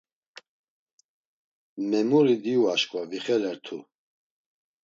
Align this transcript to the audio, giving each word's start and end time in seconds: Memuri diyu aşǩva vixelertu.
Memuri 1.89 2.35
diyu 2.43 2.61
aşǩva 2.73 3.01
vixelertu. 3.09 3.77